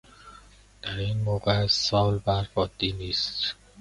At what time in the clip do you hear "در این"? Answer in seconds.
0.81-1.21